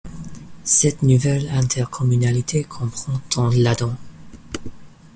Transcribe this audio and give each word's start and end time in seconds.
Cette 0.63 1.03
nouvelle 1.03 1.47
intercommunalité 1.51 2.63
comprend 2.63 3.13
dont 3.35 3.49
Ladon. 3.49 3.95